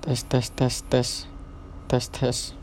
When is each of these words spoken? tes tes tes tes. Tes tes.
tes 0.00 0.24
tes 0.24 0.50
tes 0.50 0.82
tes. 0.88 1.26
Tes 1.88 2.08
tes. 2.08 2.59